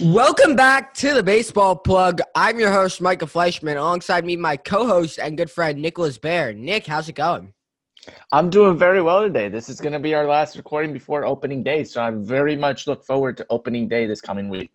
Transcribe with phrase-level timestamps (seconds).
[0.00, 2.20] Welcome back to the Baseball Plug.
[2.36, 3.76] I'm your host, Micah Fleischman.
[3.76, 6.52] Alongside me, my co-host and good friend, Nicholas Baer.
[6.52, 7.52] Nick, how's it going?
[8.30, 9.48] I'm doing very well today.
[9.48, 12.86] This is going to be our last recording before opening day, so I very much
[12.86, 14.70] look forward to opening day this coming week.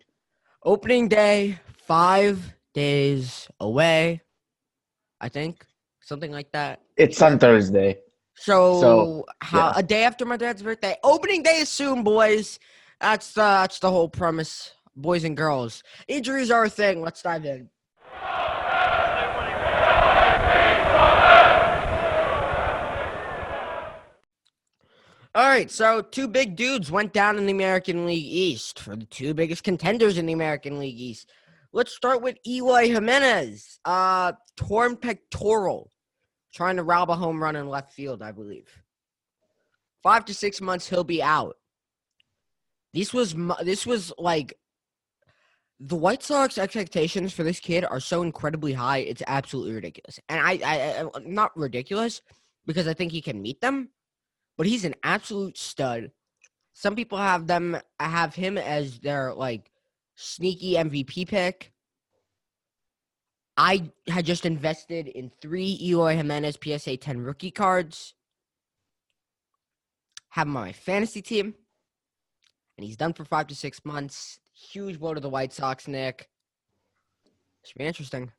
[0.62, 4.20] Opening day, five days away,
[5.22, 5.64] I think,
[6.00, 6.82] something like that.
[6.98, 7.98] It's on Thursday.
[8.36, 9.72] So, So, how yeah.
[9.76, 10.96] a day after my dad's birthday.
[11.02, 12.58] Opening day is soon, boys.
[13.00, 15.82] That's the that's the whole premise, boys and girls.
[16.08, 17.02] Injuries are a thing.
[17.02, 17.68] Let's dive in.
[25.36, 29.04] All right, so two big dudes went down in the American League East for the
[29.06, 31.32] two biggest contenders in the American League East.
[31.72, 35.90] Let's start with Eloy Jimenez, uh, torn pectoral,
[36.54, 38.68] trying to rob a home run in left field, I believe.
[40.04, 41.56] Five to six months, he'll be out.
[42.92, 43.34] This was
[43.64, 44.54] this was like
[45.80, 48.98] the White Sox expectations for this kid are so incredibly high.
[48.98, 52.22] It's absolutely ridiculous, and I, I, I uh, not ridiculous
[52.66, 53.90] because I think he can meet them,
[54.56, 56.10] but he's an absolute stud.
[56.72, 59.70] Some people have them have him as their like
[60.16, 61.72] sneaky MVP pick.
[63.56, 68.14] I had just invested in three Eloy Jimenez PSA 10 rookie cards.
[70.30, 71.54] Have him on my fantasy team.
[72.76, 74.40] And he's done for five to six months.
[74.54, 76.28] Huge blow to the White Sox, Nick.
[77.64, 78.30] Should be interesting.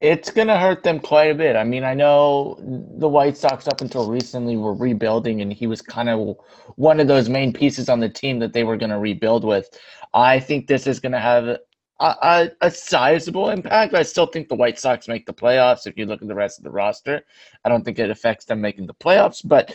[0.00, 1.56] It's going to hurt them quite a bit.
[1.56, 2.56] I mean, I know
[2.98, 6.36] the White Sox up until recently were rebuilding, and he was kind of
[6.76, 9.68] one of those main pieces on the team that they were going to rebuild with.
[10.14, 11.58] I think this is going to have a,
[12.00, 13.92] a, a sizable impact.
[13.94, 15.86] I still think the White Sox make the playoffs.
[15.86, 17.22] If you look at the rest of the roster,
[17.64, 19.74] I don't think it affects them making the playoffs, but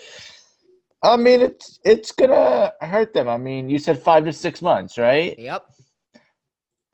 [1.03, 3.27] I mean, it's it's gonna hurt them.
[3.27, 5.37] I mean, you said five to six months, right?
[5.37, 5.65] Yep.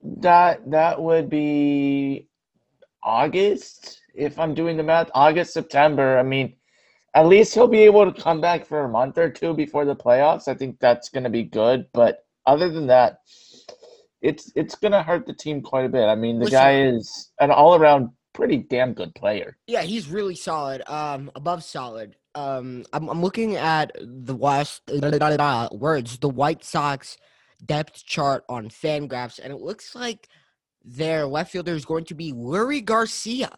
[0.01, 2.27] That that would be
[3.03, 5.11] August, if I'm doing the math.
[5.13, 6.17] August, September.
[6.17, 6.55] I mean,
[7.13, 9.95] at least he'll be able to come back for a month or two before the
[9.95, 10.47] playoffs.
[10.47, 11.85] I think that's gonna be good.
[11.93, 13.19] But other than that,
[14.23, 16.05] it's it's gonna hurt the team quite a bit.
[16.05, 19.57] I mean, the Listen- guy is an all around pretty damn good player.
[19.67, 20.81] Yeah, he's really solid.
[20.89, 22.15] Um, above solid.
[22.35, 27.17] Um, I'm, I'm looking at the last words, the White Sox
[27.65, 30.27] depth chart on Fangraphs, and it looks like
[30.83, 33.51] their left fielder is going to be Leury Garcia.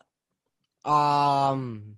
[0.85, 1.97] Um,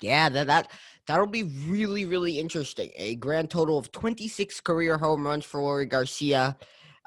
[0.00, 0.70] yeah, that that
[1.06, 2.90] that'll be really really interesting.
[2.96, 6.56] A grand total of 26 career home runs for Leury Garcia.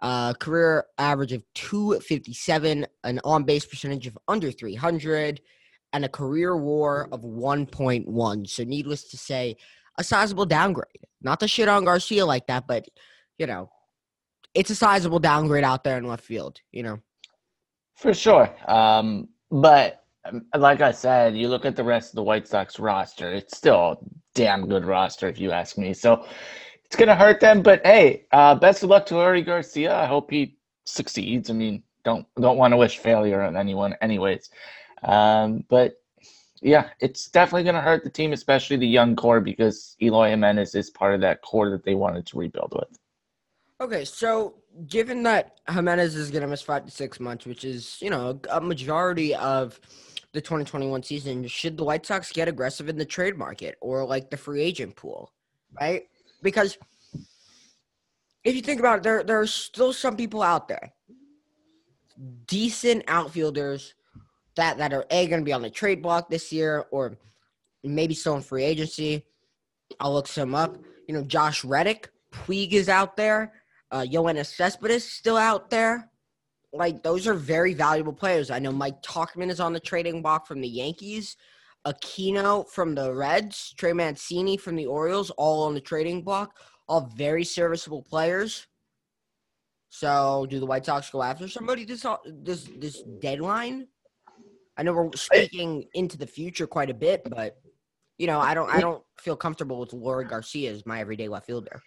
[0.01, 5.39] Uh, career average of 257, an on base percentage of under 300,
[5.94, 8.50] and a career war of 1.1.
[8.50, 9.57] So, needless to say,
[9.97, 11.06] a sizable downgrade.
[11.22, 12.88] Not to shit on Garcia like that, but,
[13.38, 13.69] you know,
[14.53, 17.00] it's a sizable downgrade out there in left field, you know.
[17.96, 18.50] For sure.
[18.68, 22.79] Um, but um, like I said, you look at the rest of the White Sox
[22.79, 23.97] roster, it's still a
[24.34, 25.94] damn good roster, if you ask me.
[25.94, 26.25] So
[26.85, 27.62] it's going to hurt them.
[27.62, 29.96] But hey, uh, best of luck to Larry Garcia.
[29.96, 31.50] I hope he succeeds.
[31.50, 34.50] I mean, don't don't want to wish failure on anyone, anyways.
[35.03, 35.95] Um, but
[36.62, 40.75] yeah, it's definitely going to hurt the team, especially the young core, because Eloy Jimenez
[40.75, 43.00] is part of that core that they wanted to rebuild with.
[43.81, 44.53] Okay, so
[44.88, 48.40] given that Jimenez is going to miss five to six months, which is, you know,
[48.51, 49.79] a majority of
[50.34, 54.29] the 2021 season, should the White Sox get aggressive in the trade market or like
[54.29, 55.31] the free agent pool,
[55.79, 56.03] right?
[56.44, 56.78] Because
[58.44, 60.94] if you think about it, there, there are still some people out there,
[62.45, 63.95] decent outfielders
[64.61, 67.17] that, that are A, going to be on the trade block this year or
[67.83, 69.25] maybe still in free agency.
[69.99, 70.77] I'll look some up.
[71.07, 73.53] You know, Josh Reddick, Puig is out there.
[73.89, 76.11] Uh, Yoenis Cespedes still out there.
[76.73, 78.51] Like those are very valuable players.
[78.51, 81.35] I know Mike Tauchman is on the trading block from the Yankees,
[81.85, 86.55] Aquino from the Reds, Trey Mancini from the Orioles, all on the trading block.
[86.88, 88.67] All very serviceable players.
[89.89, 93.87] So, do the White Sox go after somebody this this this deadline?
[94.81, 97.61] I know we're speaking into the future quite a bit, but
[98.17, 101.45] you know, I don't I don't feel comfortable with Laura Garcia as my everyday left
[101.45, 101.83] fielder.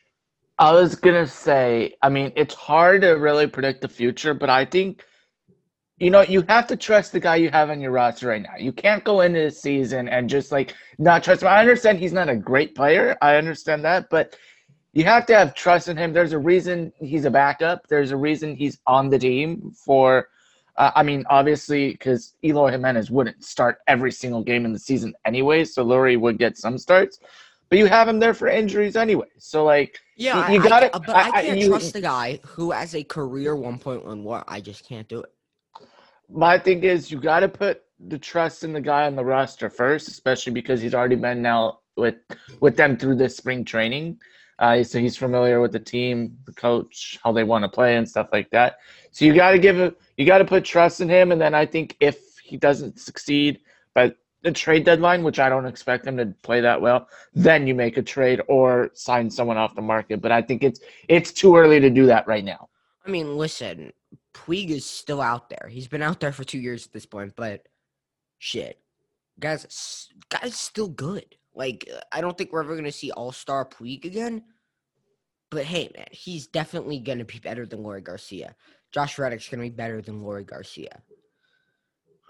[0.60, 4.64] I was gonna say, I mean, it's hard to really predict the future, but I
[4.64, 5.02] think,
[5.98, 8.54] you know, you have to trust the guy you have on your roster right now.
[8.56, 11.48] You can't go into the season and just like not trust him.
[11.48, 13.16] I understand he's not a great player.
[13.20, 14.36] I understand that, but
[14.92, 16.12] you have to have trust in him.
[16.12, 17.88] There's a reason he's a backup.
[17.88, 20.28] There's a reason he's on the team for.
[20.76, 25.14] Uh, I mean, obviously, because Eloy Jimenez wouldn't start every single game in the season
[25.24, 27.18] anyway, so Leury would get some starts.
[27.68, 29.28] but you have him there for injuries anyway.
[29.38, 30.92] So like, yeah, you, you got it.
[30.92, 34.44] But I, I can't I, you, trust the guy who, as a career 1.1 war,
[34.48, 35.32] I just can't do it.
[36.28, 39.70] My thing is, you got to put the trust in the guy on the roster
[39.70, 42.16] first, especially because he's already been now with
[42.60, 44.18] with them through this spring training.
[44.58, 48.08] Uh, so he's familiar with the team, the coach, how they want to play, and
[48.08, 48.78] stuff like that.
[49.10, 51.32] So you got to give him, you got to put trust in him.
[51.32, 53.60] And then I think if he doesn't succeed
[53.94, 57.74] by the trade deadline, which I don't expect him to play that well, then you
[57.74, 60.20] make a trade or sign someone off the market.
[60.20, 62.68] But I think it's it's too early to do that right now.
[63.06, 63.92] I mean, listen,
[64.34, 65.68] Puig is still out there.
[65.70, 67.66] He's been out there for two years at this point, but
[68.38, 68.78] shit,
[69.40, 71.36] guys, guys, still good.
[71.54, 74.42] Like, I don't think we're ever gonna see All Star Puig again.
[75.50, 78.54] But hey, man, he's definitely gonna be better than Leury Garcia.
[78.92, 81.02] Josh Reddick's gonna be better than Leury Garcia.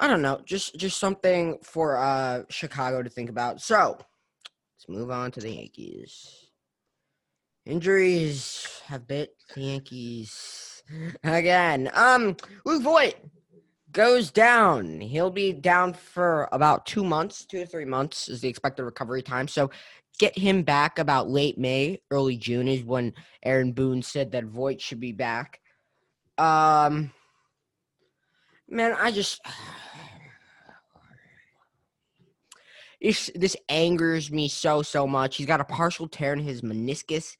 [0.00, 3.60] I don't know, just just something for uh Chicago to think about.
[3.60, 6.50] So let's move on to the Yankees.
[7.64, 10.82] Injuries have bit the Yankees
[11.24, 11.90] again.
[11.94, 12.36] Um,
[12.66, 13.14] Luke Voit
[13.94, 15.00] goes down.
[15.00, 19.22] He'll be down for about two months, two to three months is the expected recovery
[19.22, 19.48] time.
[19.48, 19.70] So
[20.18, 24.80] get him back about late May, early June is when Aaron Boone said that Voit
[24.80, 25.60] should be back.
[26.36, 27.12] Um,
[28.68, 29.40] man, I just
[33.00, 35.36] this this angers me so so much.
[35.36, 37.36] He's got a partial tear in his meniscus,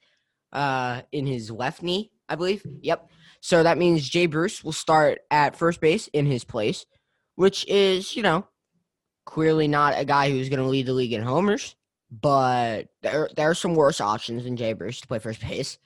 [0.53, 2.65] uh, in his left knee, I believe.
[2.83, 3.11] Yep.
[3.45, 6.87] So that means Jay Bruce will start at first base in his place,
[7.35, 8.47] which is, you know,
[9.27, 11.77] clearly not a guy who's going to lead the league in homers,
[12.11, 15.79] but there there are some worse options than Jay Bruce to play first base.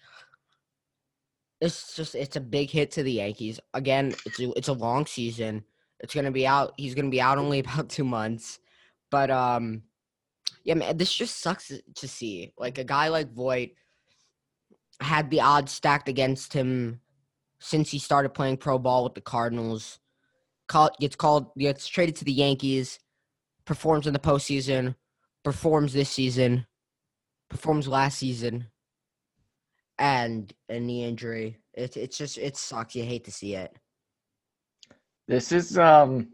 [1.61, 3.59] It's just it's a big hit to the Yankees.
[3.75, 5.65] Again, it's a, it's a long season.
[5.99, 6.75] It's going to be out.
[6.77, 8.61] He's going to be out only about 2 months.
[9.11, 9.83] But um
[10.63, 12.53] yeah, man, this just sucks to see.
[12.57, 13.71] Like a guy like Voit
[15.01, 17.01] had the odds stacked against him
[17.61, 19.99] since he started playing pro ball with the Cardinals.
[20.69, 22.99] Call, gets called, gets traded to the Yankees,
[23.65, 24.95] performs in the postseason,
[25.43, 26.67] performs this season,
[27.49, 28.67] performs last season,
[29.99, 31.59] and a knee injury.
[31.75, 32.95] It's it's just it sucks.
[32.95, 33.75] You hate to see it.
[35.27, 36.29] This is um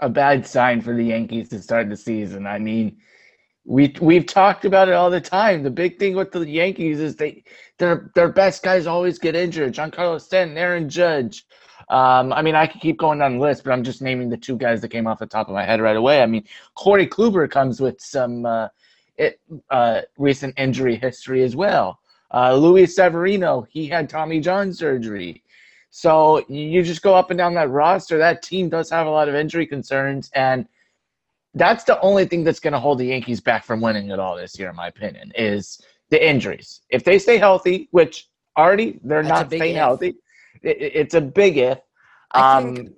[0.00, 2.46] a bad sign for the Yankees to start the season.
[2.46, 2.98] I mean,
[3.64, 5.62] we we've talked about it all the time.
[5.62, 7.44] The big thing with the Yankees is they
[7.78, 9.74] their their best guys always get injured.
[9.74, 11.46] Giancarlo Stanton, Aaron Judge.
[11.88, 14.36] Um, I mean, I could keep going down the list, but I'm just naming the
[14.36, 16.22] two guys that came off the top of my head right away.
[16.22, 18.68] I mean, Corey Kluber comes with some uh,
[19.16, 19.40] it,
[19.70, 21.98] uh, recent injury history as well.
[22.32, 25.42] Uh, Luis Severino, he had Tommy John surgery.
[25.90, 28.18] So you just go up and down that roster.
[28.18, 30.66] That team does have a lot of injury concerns, and–
[31.54, 34.36] that's the only thing that's going to hold the Yankees back from winning it all
[34.36, 36.82] this year, in my opinion, is the injuries.
[36.90, 39.80] If they stay healthy, which already they're that's not staying if.
[39.80, 40.14] healthy,
[40.62, 41.78] it, it's a big if.
[42.32, 42.92] Um, think,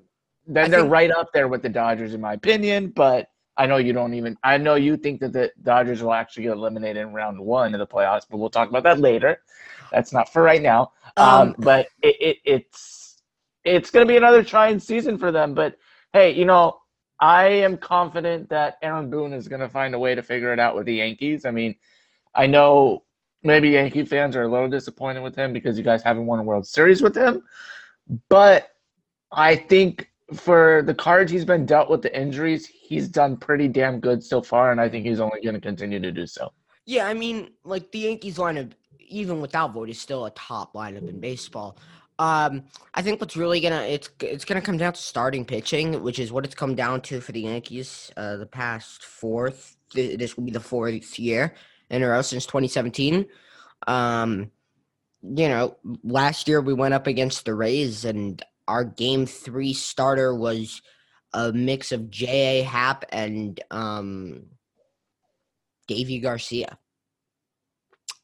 [0.46, 2.88] then I they're think, right up there with the Dodgers, in my opinion.
[2.88, 4.36] But I know you don't even.
[4.42, 7.78] I know you think that the Dodgers will actually get eliminated in round one of
[7.78, 9.40] the playoffs, but we'll talk about that later.
[9.90, 10.92] That's not for right now.
[11.16, 13.22] Um, um but it, it, it's
[13.64, 15.54] it's going to be another trying season for them.
[15.54, 15.78] But
[16.12, 16.81] hey, you know
[17.22, 20.58] I am confident that Aaron Boone is going to find a way to figure it
[20.58, 21.44] out with the Yankees.
[21.46, 21.76] I mean,
[22.34, 23.04] I know
[23.44, 26.42] maybe Yankee fans are a little disappointed with him because you guys haven't won a
[26.42, 27.44] World Series with him,
[28.28, 28.72] but
[29.30, 34.00] I think for the cards he's been dealt with the injuries, he's done pretty damn
[34.00, 36.52] good so far, and I think he's only going to continue to do so.
[36.86, 41.08] Yeah, I mean, like the Yankees lineup, even without Voit, is still a top lineup
[41.08, 41.78] in baseball.
[42.18, 42.64] Um,
[42.94, 46.30] I think what's really gonna it's it's gonna come down to starting pitching, which is
[46.30, 48.12] what it's come down to for the Yankees.
[48.16, 51.54] Uh, the past fourth, this will be the fourth year
[51.90, 53.26] in a row since 2017.
[53.86, 54.50] Um,
[55.22, 60.34] you know, last year we went up against the Rays, and our game three starter
[60.34, 60.82] was
[61.32, 62.62] a mix of J.A.
[62.62, 64.44] Happ and um,
[65.88, 66.78] Deivi Garcia.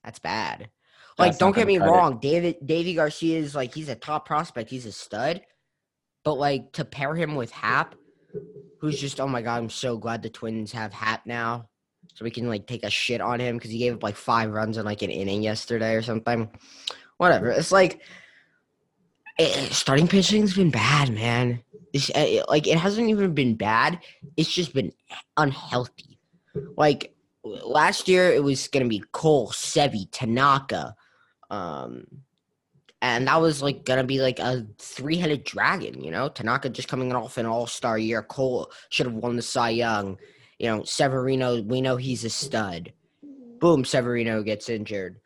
[0.04, 0.71] That's bad.
[1.19, 2.21] Like, don't get me wrong, it.
[2.21, 5.43] David Deivi Garcia is like he's a top prospect, he's a stud.
[6.25, 7.95] But like to pair him with Happ,
[8.79, 11.69] who's just oh my god, I'm so glad the Twins have Happ now,
[12.15, 14.51] so we can like take a shit on him because he gave up like five
[14.51, 16.49] runs in like an inning yesterday or something.
[17.17, 17.51] Whatever.
[17.51, 18.01] It's like
[19.39, 21.63] it, eh, starting pitching's been bad, man.
[21.93, 24.01] It's, eh, it, like it hasn't even been bad.
[24.37, 24.93] It's just been
[25.37, 26.21] unhealthy.
[26.77, 30.95] Like last year, it was gonna be Cole, Sevy, Tanaka,
[31.50, 32.05] um,
[33.00, 36.28] and that was like gonna be like a three-headed dragon, you know.
[36.28, 38.23] Tanaka just coming off an All-Star year.
[38.23, 40.19] Cole should have won the Cy Young.
[40.59, 42.93] You know, Severino, we know he's a stud.
[43.59, 45.21] boom, Severino gets injured.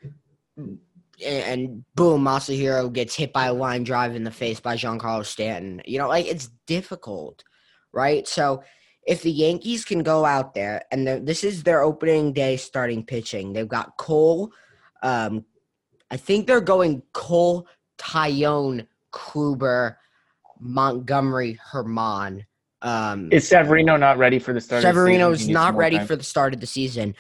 [1.25, 5.81] And, boom, Masahiro gets hit by a line drive in the face by Giancarlo Stanton.
[5.85, 7.45] You know, like it's difficult,
[7.93, 8.27] right?
[8.27, 8.63] So
[9.07, 13.53] if the Yankees can go out there and this is their opening day starting pitching,
[13.53, 14.53] they've got Cole.
[15.03, 15.45] Um,
[16.13, 17.67] I think they're going Cole,
[17.99, 19.97] Taillon, Kluber,
[20.61, 22.45] Montgomery, Germán.
[22.83, 24.83] Um, is Severino not ready for the start?
[24.83, 26.07] Severino's the not ready time?
[26.07, 27.15] for the start of the season.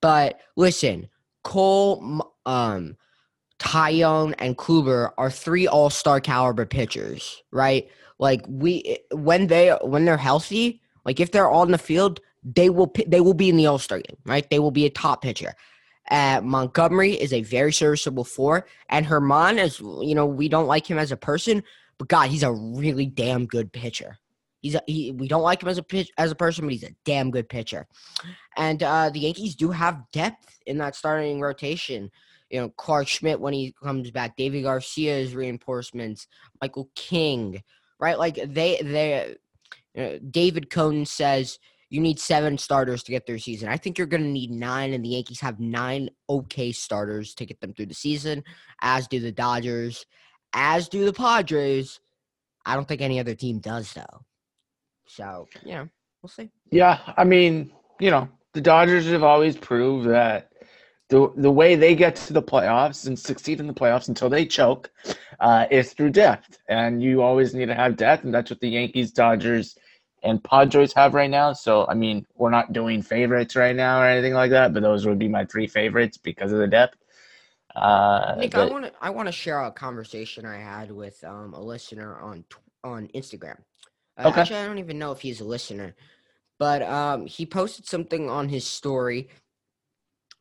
[0.00, 1.10] But listen,
[1.44, 2.96] Cole, um,
[3.58, 7.86] Taillon, and Kluber are three All Star caliber pitchers, right?
[8.18, 12.94] Like we when they when they're healthy, like if they're on the field, they will
[13.06, 14.48] they will be in the All Star game, right?
[14.48, 15.54] They will be a top pitcher.
[16.10, 20.86] Uh, Montgomery is a very serviceable four, and Germán is you know we don't like
[20.86, 21.62] him as a person,
[21.98, 24.18] but God, he's a really damn good pitcher.
[24.60, 26.84] He's a, he, we don't like him as a pitch as a person, but he's
[26.84, 27.86] a damn good pitcher.
[28.56, 32.10] And uh, the Yankees do have depth in that starting rotation.
[32.50, 36.26] You know, Clarke Schmidt when he comes back, David Garcia's reinforcements,
[36.60, 37.62] Michael King,
[38.00, 38.18] right?
[38.18, 39.36] Like they they
[39.94, 41.58] you know, David Cone says
[41.90, 43.68] you need seven starters to get through season.
[43.68, 47.46] I think you're going to need nine, and the Yankees have nine okay starters to
[47.46, 48.44] get them through the season,
[48.82, 50.04] as do the Dodgers,
[50.52, 52.00] as do the Padres.
[52.66, 54.24] I don't think any other team does, though.
[55.06, 55.88] So, you know,
[56.22, 56.50] we'll see.
[56.70, 60.52] Yeah, I mean, you know, the Dodgers have always proved that
[61.08, 64.44] the the way they get to the playoffs and succeed in the playoffs until they
[64.44, 64.90] choke
[65.40, 68.68] uh, is through depth, and you always need to have depth, and that's what the
[68.68, 69.78] Yankees, Dodgers,
[70.22, 71.52] and Padres have right now.
[71.52, 75.06] So, I mean, we're not doing favorites right now or anything like that, but those
[75.06, 76.96] would be my three favorites because of the depth.
[77.74, 81.22] Uh, Nick, but, I want to I want to share a conversation I had with
[81.24, 82.44] um, a listener on
[82.82, 83.58] on Instagram.
[84.16, 84.40] Uh, okay.
[84.40, 85.94] Actually, I don't even know if he's a listener,
[86.58, 89.28] but um, he posted something on his story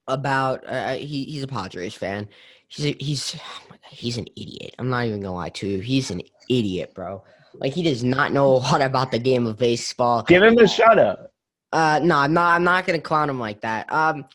[0.07, 2.27] about uh, uh he he's a Padres fan.
[2.69, 4.73] He's a, he's oh he's an idiot.
[4.79, 5.79] I'm not even gonna lie to you.
[5.79, 7.23] He's an idiot, bro.
[7.59, 10.23] Like he does not know a lot about the game of baseball.
[10.23, 11.31] Give him a shout out.
[11.71, 12.55] Uh, no, I'm not.
[12.55, 13.91] I'm not gonna clown him like that.
[13.91, 14.25] Um,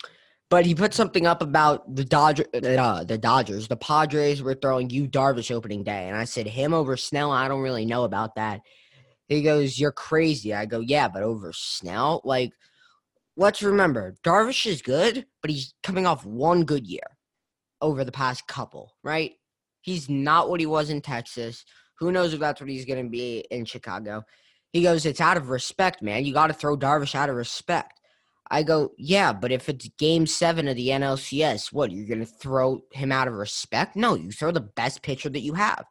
[0.51, 3.69] but he put something up about the Dodger, uh, the Dodgers.
[3.69, 7.31] The Padres were throwing Yu Darvish opening day, and I said him over Snell.
[7.31, 8.61] I don't really know about that.
[9.29, 12.53] He goes, "You're crazy." I go, "Yeah, but over Snell, like."
[13.35, 17.17] Let's remember, Darvish is good, but he's coming off one good year
[17.81, 19.33] over the past couple, right?
[19.81, 21.65] He's not what he was in Texas.
[22.03, 24.25] Who knows if that's what he's going to be in Chicago?
[24.73, 26.25] He goes, It's out of respect, man.
[26.25, 28.01] You got to throw Darvish out of respect.
[28.51, 32.27] I go, Yeah, but if it's game seven of the NLCS, what, you're going to
[32.27, 33.95] throw him out of respect?
[33.95, 35.85] No, you throw the best pitcher that you have.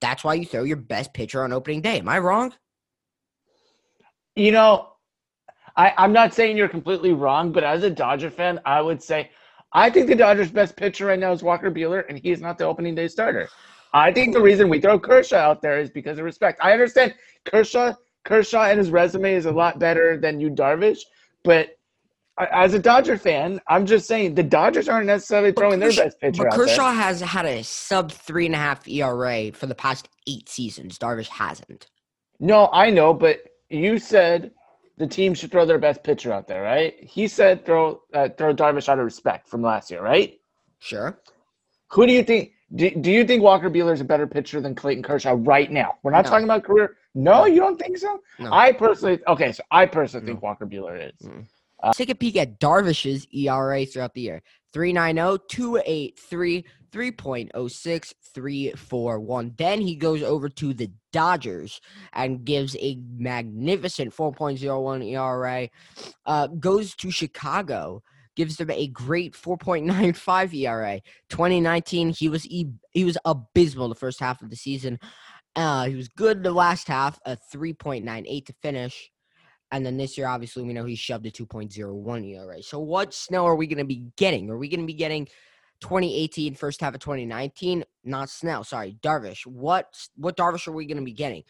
[0.00, 1.98] That's why you throw your best pitcher on opening day.
[1.98, 2.54] Am I wrong?
[4.36, 4.92] You know,
[5.76, 9.30] I, I'm not saying you're completely wrong, but as a Dodger fan, I would say
[9.72, 12.64] I think the Dodgers' best pitcher right now is Walker Buehler, and he's not the
[12.64, 13.50] opening day starter.
[13.92, 16.60] I think the reason we throw Kershaw out there is because of respect.
[16.62, 17.14] I understand
[17.44, 21.00] Kershaw, Kershaw and his resume is a lot better than Yu Darvish,
[21.44, 21.78] but
[22.52, 26.20] as a Dodger fan, I'm just saying the Dodgers aren't necessarily throwing Kershaw, their best
[26.20, 26.44] pitcher.
[26.44, 30.48] But Kershaw has had a sub three and a half ERA for the past eight
[30.48, 30.98] seasons.
[30.98, 31.88] Darvish hasn't.
[32.38, 34.52] No, I know, but you said
[34.98, 36.94] the team should throw their best pitcher out there, right?
[37.02, 40.38] He said throw uh, throw Darvish out of respect from last year, right?
[40.78, 41.18] Sure.
[41.90, 42.52] Who do you think?
[42.74, 45.94] Do, do you think Walker Buehler is a better pitcher than Clayton Kershaw right now?
[46.02, 46.30] We're not no.
[46.30, 46.96] talking about career.
[47.14, 48.20] No, you don't think so?
[48.38, 48.52] No.
[48.52, 50.32] I personally, okay, so I personally no.
[50.32, 51.26] think Walker Buehler is.
[51.26, 51.46] Mm.
[51.82, 59.54] Uh, Take a peek at Darvish's ERA throughout the year 390, 283, 3.06, 341.
[59.56, 61.80] Then he goes over to the Dodgers
[62.12, 65.68] and gives a magnificent 4.01 ERA.
[66.26, 68.02] Uh, goes to Chicago,
[68.38, 71.00] gives them a great 4.95 ERA.
[71.28, 75.00] 2019, he was he, he was abysmal the first half of the season.
[75.56, 79.10] Uh, he was good the last half, a 3.98 to finish.
[79.72, 82.62] And then this year, obviously, we know he shoved a 2.01 ERA.
[82.62, 84.48] So what Snell are we going to be getting?
[84.50, 85.26] Are we going to be getting
[85.80, 87.84] 2018 first half of 2019?
[88.04, 89.46] Not Snell, sorry, Darvish.
[89.46, 91.42] What what Darvish are we going to be getting?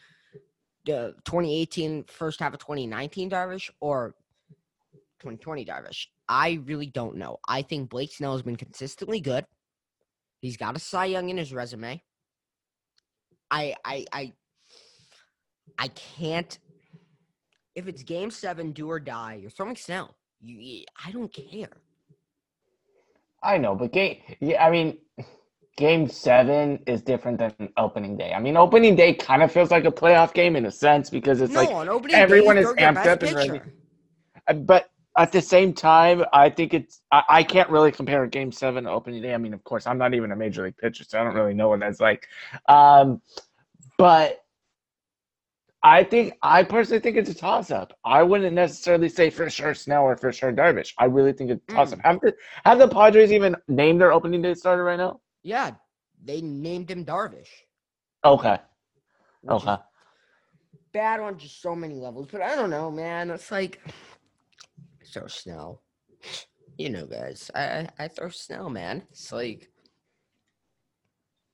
[0.86, 4.14] The 2018 first half of 2019 Darvish or
[5.20, 6.06] 2020 Darvish?
[6.28, 7.38] I really don't know.
[7.48, 9.46] I think Blake Snell has been consistently good.
[10.40, 12.02] He's got a Cy Young in his resume.
[13.50, 14.32] I I I
[15.78, 16.58] I can't
[17.78, 20.16] if it's game seven, do or die, you're throwing Snell.
[20.40, 21.70] You, I don't care.
[23.42, 24.18] I know, but game.
[24.40, 24.98] Yeah, I mean,
[25.76, 28.32] game seven is different than opening day.
[28.32, 31.40] I mean, opening day kind of feels like a playoff game in a sense because
[31.40, 33.60] it's no, like everyone day, is amped up and ready.
[34.48, 34.87] Uh, but
[35.18, 38.90] at the same time, I think it's I, I can't really compare Game Seven to
[38.90, 39.34] opening day.
[39.34, 41.54] I mean, of course, I'm not even a major league pitcher, so I don't really
[41.54, 42.28] know what that's like.
[42.68, 43.20] Um,
[43.98, 44.44] but
[45.82, 47.98] I think I personally think it's a toss up.
[48.04, 50.94] I wouldn't necessarily say for sure Snell or for sure Darvish.
[50.98, 51.98] I really think it's a toss up.
[51.98, 52.04] Mm.
[52.04, 52.34] Have the
[52.64, 55.20] have the Padres even named their opening day starter right now?
[55.42, 55.72] Yeah,
[56.24, 57.48] they named him Darvish.
[58.24, 58.58] Okay.
[59.42, 59.76] which Okay.
[60.92, 63.30] Bad on just so many levels, but I don't know, man.
[63.30, 63.80] It's like
[65.12, 65.80] throw snow.
[66.76, 67.50] You know, guys.
[67.54, 69.02] I I, throw snow, man.
[69.10, 69.70] It's like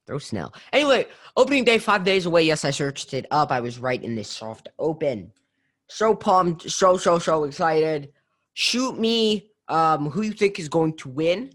[0.06, 0.50] throw snow.
[0.72, 1.06] Anyway,
[1.36, 2.42] opening day five days away.
[2.42, 3.50] Yes, I searched it up.
[3.50, 5.32] I was right in this soft open.
[5.88, 8.12] So pumped, so so so excited.
[8.54, 9.50] Shoot me.
[9.68, 11.50] Um, who you think is going to win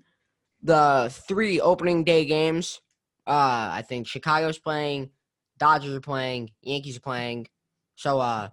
[0.64, 2.82] the three opening day games?
[3.28, 5.12] Uh, I think Chicago's playing,
[5.60, 7.48] Dodgers are playing, Yankees are playing.
[7.96, 8.50] So uh,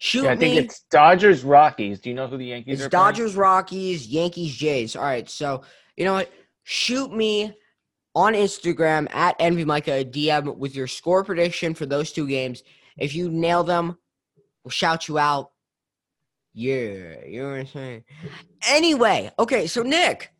[0.00, 0.58] shoot Yeah, I think me.
[0.60, 2.00] it's Dodgers Rockies.
[2.00, 2.90] Do you know who the Yankees It's are?
[2.90, 3.04] playing?
[3.04, 4.96] Dodgers, Rockies, Yankees, Jays.
[4.96, 5.62] All right, so
[5.96, 6.32] you know what?
[6.64, 7.52] Shoot me
[8.14, 12.62] on Instagram at Envy Micah a DM with your score prediction for those two games.
[12.98, 13.96] If you nail them,
[14.64, 15.50] we'll shout you out.
[16.54, 18.04] Yeah, you know what I'm saying.
[18.68, 20.32] Anyway, okay, so Nick,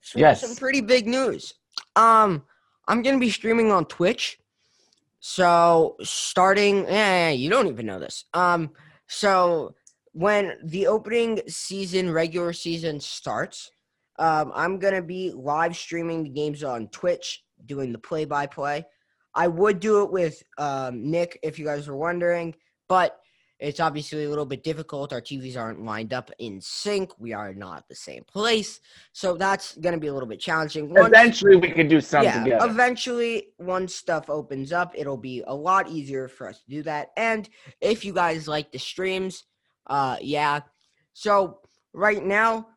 [0.00, 0.40] some, Yes.
[0.40, 1.52] some pretty big news.
[1.96, 2.44] Um,
[2.88, 4.38] I'm gonna be streaming on Twitch.
[5.20, 8.24] So starting, yeah, you don't even know this.
[8.32, 8.70] Um,
[9.10, 9.74] so
[10.12, 13.72] when the opening season, regular season starts,
[14.20, 18.86] um, I'm gonna be live streaming the games on Twitch, doing the play-by-play.
[19.34, 22.54] I would do it with um, Nick if you guys were wondering,
[22.88, 23.19] but
[23.60, 25.12] it's obviously a little bit difficult.
[25.12, 27.12] Our TVs aren't lined up in sync.
[27.18, 28.80] We are not at the same place,
[29.12, 30.92] so that's gonna be a little bit challenging.
[30.92, 32.70] Once- Eventually, we can do something yeah, together.
[32.70, 37.10] eventually, once stuff opens up, it'll be a lot easier for us to do that.
[37.16, 37.48] And
[37.80, 39.44] if you guys like the streams,
[39.86, 40.60] uh, yeah.
[41.12, 41.60] So
[41.92, 42.68] right now,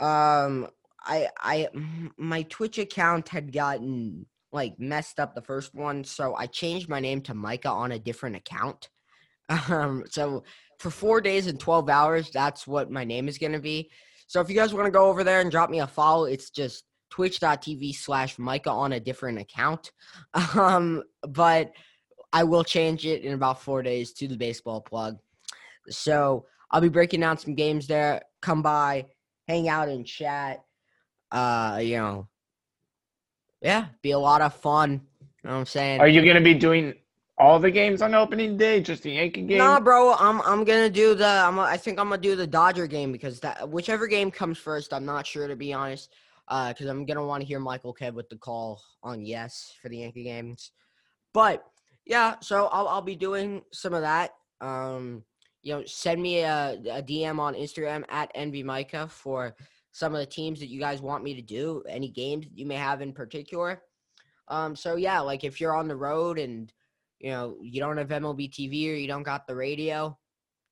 [0.00, 0.68] um,
[1.06, 1.68] I, I,
[2.16, 7.00] my Twitch account had gotten like messed up the first one, so I changed my
[7.00, 8.88] name to Micah on a different account.
[9.48, 10.44] Um, so
[10.78, 13.90] for four days and twelve hours, that's what my name is gonna be.
[14.26, 16.50] So if you guys want to go over there and drop me a follow, it's
[16.50, 19.92] just twitch.tv slash Micah on a different account.
[20.56, 21.72] Um, but
[22.32, 25.18] I will change it in about four days to the baseball plug.
[25.88, 28.22] So I'll be breaking down some games there.
[28.42, 29.06] Come by,
[29.46, 30.64] hang out and chat.
[31.30, 32.28] Uh, you know,
[33.60, 35.02] yeah, be a lot of fun.
[35.20, 36.00] You know what I'm saying?
[36.00, 36.94] Are you going to be doing
[37.38, 38.80] all the games on opening day?
[38.80, 39.58] Just the Yankee game?
[39.58, 40.14] Nah, bro.
[40.14, 41.26] I'm I'm gonna do the.
[41.26, 41.58] I'm.
[41.58, 44.92] I think I'm gonna do the Dodger game because that whichever game comes first.
[44.92, 46.12] I'm not sure to be honest.
[46.46, 49.88] Uh, because I'm gonna want to hear Michael Kay with the call on yes for
[49.88, 50.72] the Yankee games.
[51.32, 51.64] But
[52.04, 54.32] yeah, so I'll I'll be doing some of that.
[54.60, 55.24] Um,
[55.62, 59.56] you know, send me a, a DM on Instagram at Envy Micah for
[59.92, 61.82] some of the teams that you guys want me to do.
[61.88, 63.82] Any games that you may have in particular.
[64.48, 66.70] Um, so yeah, like if you're on the road and
[67.18, 70.16] you know, you don't have MLB TV or you don't got the radio,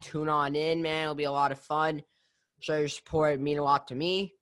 [0.02, 1.04] tune on in, man.
[1.04, 2.02] It'll be a lot of fun.
[2.60, 4.34] Show your support, mean a lot to me.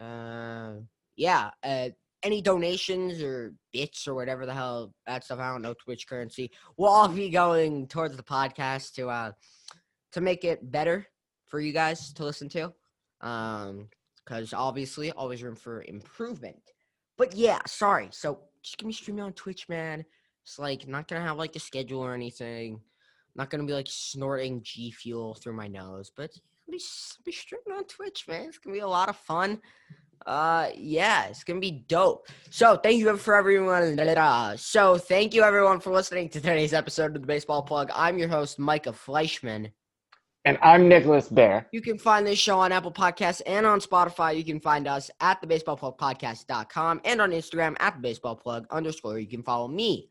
[0.00, 0.74] Uh,
[1.16, 1.50] yeah.
[1.62, 1.90] Uh,
[2.22, 6.50] any donations or bits or whatever the hell that stuff, I don't know Twitch currency.
[6.76, 9.32] Will all be going towards the podcast to uh
[10.12, 11.06] to make it better
[11.46, 12.72] for you guys to listen to.
[13.20, 13.88] Um,
[14.24, 16.60] because obviously always room for improvement.
[17.16, 18.08] But yeah, sorry.
[18.10, 20.04] So just give me streaming on Twitch, man.
[20.46, 22.80] It's like not gonna have like a schedule or anything.
[23.34, 27.32] Not gonna be like snorting G fuel through my nose, but I'll be s- be
[27.32, 28.44] streaming on Twitch, man.
[28.46, 29.60] It's gonna be a lot of fun.
[30.24, 32.28] Uh, yeah, it's gonna be dope.
[32.50, 33.98] So thank you for everyone.
[34.56, 37.90] So thank you everyone for listening to today's episode of the Baseball Plug.
[37.92, 39.72] I'm your host Micah Fleischman.
[40.44, 41.66] And I'm Nicholas Baer.
[41.72, 44.36] You can find this show on Apple Podcasts and on Spotify.
[44.36, 49.18] You can find us at the baseballplugpodcast.com and on Instagram at the baseball plug underscore.
[49.18, 50.08] You can follow me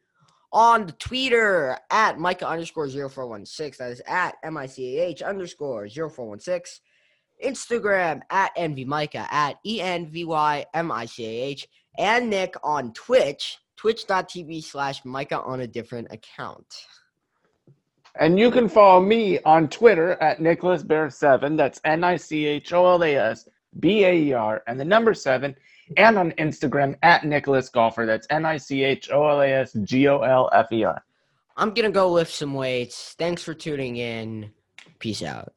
[0.55, 3.75] on the Twitter at Micah underscore 0416.
[3.77, 6.81] That is at M-I-C-A-H underscore 0416.
[7.43, 11.67] Instagram at Envy Micah at E E-N-V-Y-M-I-C-A-H.
[11.97, 16.85] And Nick on Twitch, twitch.tv slash Micah on a different account.
[18.17, 22.45] And you can follow me on Twitter at Nicholas Baer 7 That's N I C
[22.45, 23.49] H O L A S
[23.81, 25.53] B A E R and the number 7.
[25.97, 28.05] And on Instagram at Nicholas Golfer.
[28.05, 31.03] That's N I C H O L A S G O L F E R.
[31.57, 33.15] I'm going to go lift some weights.
[33.17, 34.51] Thanks for tuning in.
[34.99, 35.53] Peace out.